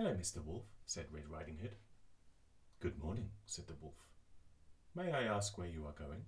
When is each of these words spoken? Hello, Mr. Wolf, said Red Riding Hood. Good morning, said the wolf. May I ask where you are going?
Hello, 0.00 0.14
Mr. 0.14 0.44
Wolf, 0.44 0.62
said 0.86 1.06
Red 1.10 1.28
Riding 1.28 1.58
Hood. 1.60 1.74
Good 2.78 3.02
morning, 3.02 3.30
said 3.46 3.66
the 3.66 3.74
wolf. 3.82 3.96
May 4.94 5.10
I 5.10 5.24
ask 5.24 5.58
where 5.58 5.66
you 5.66 5.86
are 5.86 6.06
going? 6.06 6.20